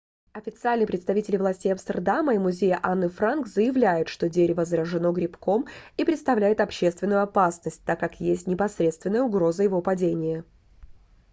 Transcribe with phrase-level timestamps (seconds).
[0.33, 6.59] официальные представители властей амстердама и музея анны франк заявляют что дерево заражено грибком и представляет
[6.59, 10.43] общественную опасность так как есть непосредственная угроза его падения